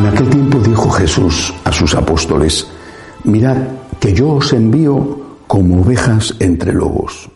[0.00, 2.66] En aquel tiempo dijo Jesús a sus apóstoles,
[3.22, 3.58] mirad
[4.00, 7.28] que yo os envío como ovejas entre lobos.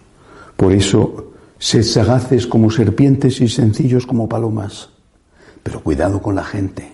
[0.57, 4.89] Por eso, sed sagaces como serpientes y sencillos como palomas.
[5.63, 6.91] Pero cuidado con la gente,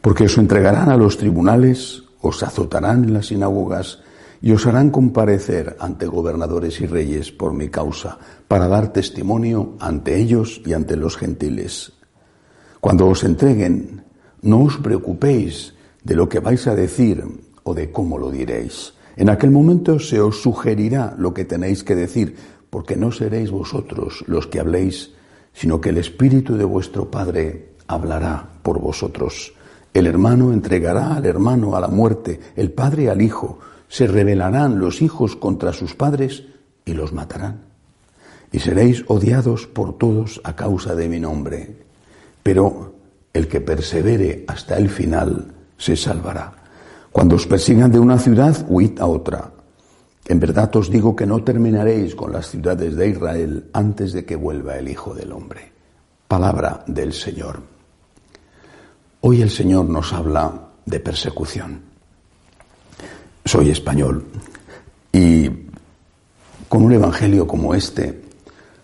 [0.00, 4.00] porque os entregarán a los tribunales, os azotarán en las sinagogas
[4.42, 10.16] y os harán comparecer ante gobernadores y reyes por mi causa, para dar testimonio ante
[10.16, 11.92] ellos y ante los gentiles.
[12.80, 14.09] Cuando os entreguen,
[14.42, 15.74] no os preocupéis
[16.04, 17.24] de lo que vais a decir
[17.62, 18.94] o de cómo lo diréis.
[19.16, 22.36] En aquel momento se os sugerirá lo que tenéis que decir,
[22.70, 25.12] porque no seréis vosotros los que habléis,
[25.52, 29.52] sino que el Espíritu de vuestro Padre hablará por vosotros.
[29.92, 33.58] El hermano entregará al hermano a la muerte, el padre al hijo.
[33.88, 36.44] Se rebelarán los hijos contra sus padres
[36.84, 37.62] y los matarán.
[38.52, 41.76] Y seréis odiados por todos a causa de mi nombre.
[42.44, 42.94] Pero
[43.32, 46.52] el que persevere hasta el final se salvará.
[47.12, 49.50] Cuando os persigan de una ciudad, huid a otra.
[50.26, 54.36] En verdad os digo que no terminaréis con las ciudades de Israel antes de que
[54.36, 55.72] vuelva el Hijo del Hombre.
[56.28, 57.60] Palabra del Señor.
[59.22, 61.80] Hoy el Señor nos habla de persecución.
[63.44, 64.24] Soy español
[65.12, 65.48] y
[66.68, 68.22] con un evangelio como este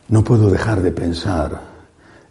[0.09, 1.61] no puedo dejar de pensar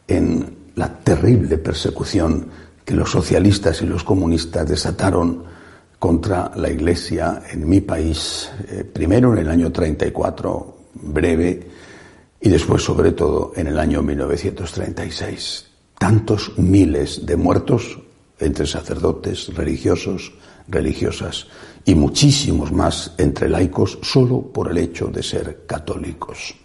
[0.07, 2.47] en la terrible persecución
[2.83, 5.43] que los socialistas y los comunistas desataron
[5.97, 11.67] contra la Iglesia en mi país, eh, primero en el año 34, breve,
[12.41, 15.65] y después sobre todo en el año 1936.
[15.97, 17.99] Tantos miles de muertos
[18.37, 20.33] entre sacerdotes, religiosos,
[20.67, 21.47] religiosas,
[21.85, 26.55] y muchísimos más entre laicos solo por el hecho de ser católicos.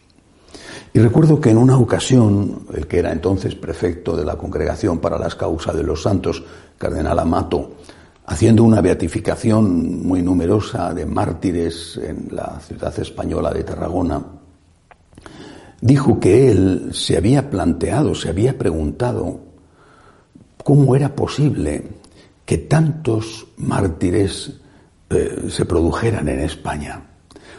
[0.93, 5.19] Y recuerdo que en una ocasión, el que era entonces prefecto de la Congregación para
[5.19, 6.43] las Causas de los Santos,
[6.79, 7.77] Cardenal Amato,
[8.27, 14.25] haciendo una beatificación muy numerosa de mártires en la ciudad española de Tarragona,
[15.81, 19.41] dijo que él se había planteado, se había preguntado
[20.65, 21.85] cómo era posible
[22.45, 24.53] que tantos mártires
[25.09, 27.10] eh, se produjeran en España.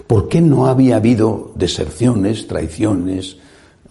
[0.07, 3.37] ¿Por qué no había habido deserciones, traiciones,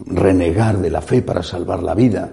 [0.05, 2.31] renegar de la fe para salvar la vida?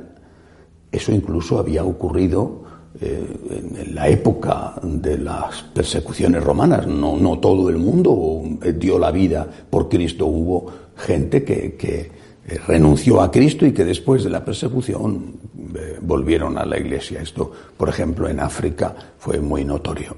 [0.91, 2.65] Eso incluso había ocurrido
[3.01, 6.87] eh, en la época de las persecuciones romanas.
[6.87, 8.43] No, todo el mundo
[8.77, 10.27] dio la vida por Cristo.
[10.27, 15.35] Hubo gente que, eh, renunció a Cristo y que después de la persecución
[15.77, 17.21] eh, volvieron a la iglesia.
[17.21, 20.17] Esto, por ejemplo, en África fue muy notorio.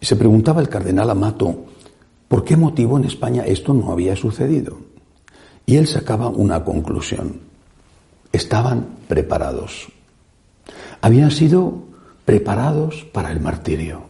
[0.00, 1.64] Se preguntaba el cardenal Amato,
[2.28, 4.78] ¿Por qué motivo en España esto no había sucedido?
[5.64, 7.40] Y él sacaba una conclusión.
[8.32, 9.88] Estaban preparados.
[11.00, 11.84] Habían sido
[12.24, 14.02] preparados para el martirio.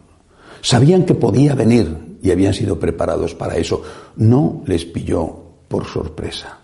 [0.62, 3.82] Sabían que podía venir y habían sido preparados para eso.
[4.16, 5.34] No les pilló
[5.69, 6.59] por sorpresa.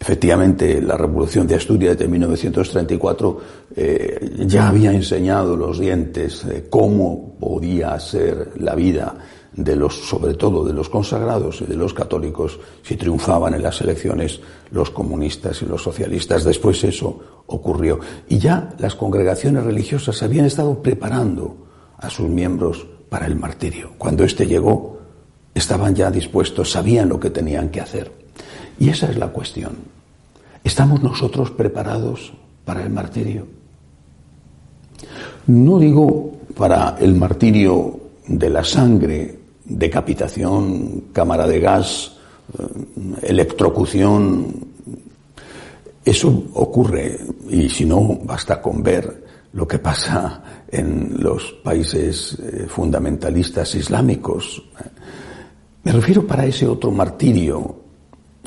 [0.00, 3.40] Efectivamente, la Revolución de Asturias de 1934
[3.74, 9.16] eh, ya había enseñado los dientes de cómo podía ser la vida
[9.58, 13.80] de los, sobre todo de los consagrados y de los católicos, si triunfaban en las
[13.80, 16.44] elecciones los comunistas y los socialistas.
[16.44, 17.98] Después eso ocurrió.
[18.28, 21.56] Y ya las congregaciones religiosas habían estado preparando
[21.98, 23.90] a sus miembros para el martirio.
[23.98, 25.00] Cuando éste llegó,
[25.52, 28.12] estaban ya dispuestos, sabían lo que tenían que hacer.
[28.78, 29.76] Y esa es la cuestión.
[30.62, 32.32] ¿Estamos nosotros preparados
[32.64, 33.48] para el martirio?
[35.48, 37.98] No digo para el martirio
[38.28, 39.37] de la sangre,
[39.68, 42.16] decapitación, cámara de gas,
[42.58, 42.62] eh,
[43.22, 44.54] electrocución.
[46.04, 47.18] Eso ocurre
[47.50, 54.62] y si no, basta con ver lo que pasa en los países eh, fundamentalistas islámicos.
[55.84, 57.76] Me refiero para ese otro martirio,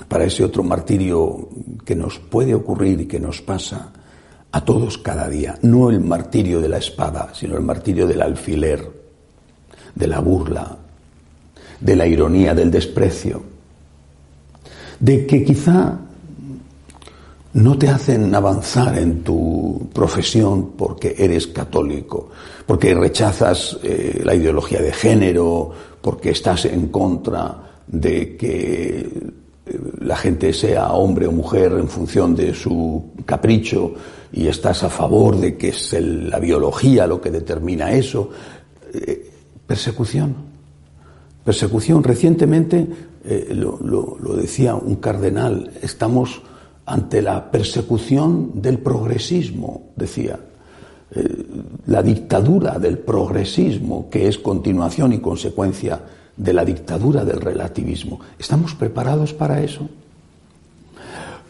[0.07, 1.49] para ese otro martirio
[1.85, 3.91] que nos puede ocurrir y que nos pasa
[4.51, 5.57] a todos cada día.
[5.61, 9.01] No el martirio de la espada, sino el martirio del alfiler,
[9.95, 10.77] de la burla,
[11.81, 13.41] de la ironía, del desprecio,
[14.99, 15.99] de que quizá
[17.53, 22.29] no te hacen avanzar en tu profesión porque eres católico,
[22.65, 27.57] porque rechazas eh, la ideología de género, porque estás en contra
[27.87, 28.99] de que
[29.65, 33.93] eh, la gente sea hombre o mujer en función de su capricho
[34.31, 38.29] y estás a favor de que es la biología lo que determina eso.
[38.93, 39.29] Eh,
[39.67, 40.50] persecución.
[41.43, 42.03] Persecución.
[42.03, 42.87] Recientemente,
[43.49, 43.79] lo,
[44.19, 46.41] lo decía un cardenal, estamos
[46.85, 50.39] ante la persecución del progresismo, decía,
[51.13, 51.45] eh,
[51.87, 55.99] la dictadura del progresismo, que es continuación y consecuencia
[56.37, 58.21] de la dictadura del relativismo.
[58.39, 59.89] ¿Estamos preparados para eso?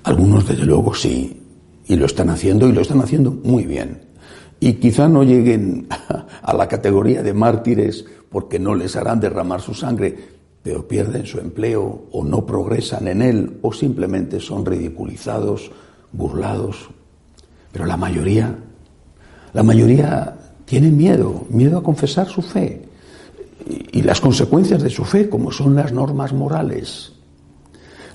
[0.04, 1.42] Algunos, desde luego, sí,
[1.88, 4.02] y lo están haciendo y lo están haciendo muy bien.
[4.60, 5.88] Y quizá no lleguen
[6.42, 10.18] a la categoría de mártires porque no les harán derramar su sangre,
[10.64, 15.70] pero pierden su empleo o no progresan en él o simplemente son ridiculizados,
[16.14, 16.90] burlados.
[17.72, 18.56] Pero la mayoría,
[19.54, 22.84] la mayoría tiene miedo, miedo a confesar su fe
[23.92, 27.12] y las consecuencias de su fe, como son las normas morales.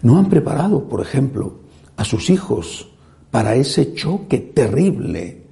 [0.03, 1.59] No han preparado, por ejemplo,
[1.97, 2.89] a sus hijos
[3.31, 5.43] para ese choque terrible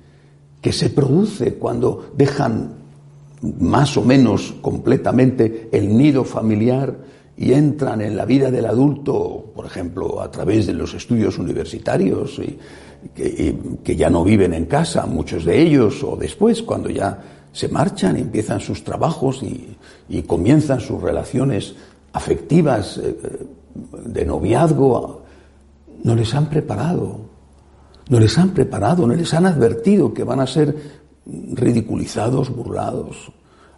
[0.60, 2.83] que se produce cuando dejan
[3.60, 6.96] más o menos completamente el nido familiar
[7.36, 12.40] y entran en la vida del adulto, por ejemplo, a través de los estudios universitarios,
[13.14, 17.18] que, ya no viven en casa, muchos de ellos, o después, cuando ya
[17.52, 21.74] se marchan, empiezan sus trabajos y, comienzan sus relaciones
[22.12, 23.16] afectivas eh,
[24.04, 25.22] de noviazgo,
[26.04, 27.18] no les han preparado,
[28.08, 33.32] no les han preparado, no les han advertido que van a ser ridiculizados, burlados.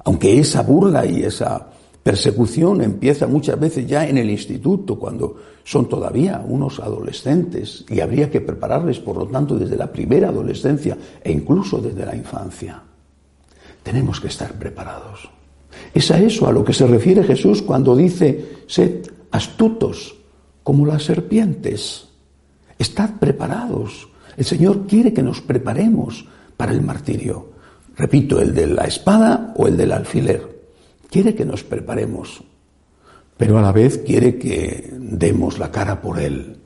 [0.05, 1.69] Aunque esa burla y esa
[2.03, 8.31] persecución empieza muchas veces ya en el instituto, cuando son todavía unos adolescentes, y habría
[8.31, 12.81] que prepararles, por lo tanto, desde la primera adolescencia e incluso desde la infancia.
[13.83, 15.29] Tenemos que estar preparados.
[15.93, 20.15] Es a eso a lo que se refiere Jesús cuando dice, sed astutos
[20.63, 22.09] como las serpientes.
[22.79, 24.09] Estad preparados.
[24.37, 26.27] El Señor quiere que nos preparemos
[26.57, 27.51] para el martirio.
[27.97, 30.57] Repito, el de la espada o el del alfiler.
[31.11, 32.43] Quiere que nos preparemos,
[33.37, 36.57] pero a la vez quiere que demos la cara por Él,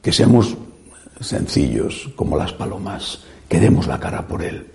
[0.00, 0.56] que seamos
[1.20, 4.66] sencillos como las palomas, que demos la cara por Él.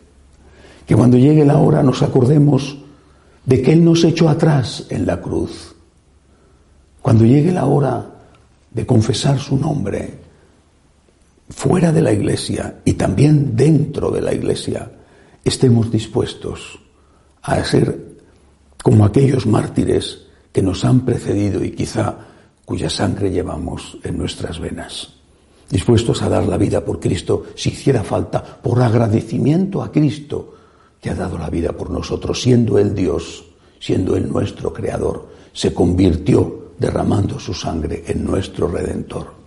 [0.86, 2.78] Que cuando llegue la hora nos acordemos
[3.46, 5.76] de que Él nos echó atrás en la cruz.
[7.02, 8.06] Cuando llegue la hora
[8.72, 10.20] de confesar su nombre,
[11.52, 14.92] fuera de la iglesia y también dentro de la iglesia,
[15.44, 16.80] estemos dispuestos
[17.42, 18.12] a ser
[18.82, 22.18] como aquellos mártires que nos han precedido y quizá
[22.66, 25.14] cuya sangre llevamos en nuestras venas.
[25.70, 30.56] Dispuestos a dar la vida por Cristo si hiciera falta, por agradecimiento a Cristo
[31.00, 33.46] que ha dado la vida por nosotros, siendo Él Dios,
[33.80, 39.41] siendo Él nuestro Creador, se convirtió derramando su sangre en nuestro Redentor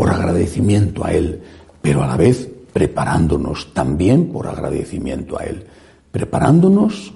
[0.00, 1.42] por agradecimiento a Él,
[1.82, 5.66] pero a la vez preparándonos también por agradecimiento a Él,
[6.10, 7.12] preparándonos,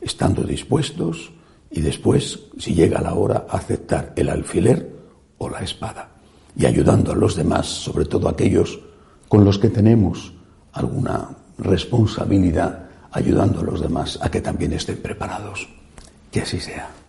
[0.00, 1.30] estando dispuestos
[1.70, 4.96] y después, si llega la hora, aceptar el alfiler
[5.36, 6.08] o la espada
[6.56, 8.80] y ayudando a los demás, sobre todo aquellos
[9.28, 10.32] con los que tenemos
[10.72, 15.68] alguna responsabilidad, ayudando a los demás a que también estén preparados.
[16.30, 17.01] Que así sea.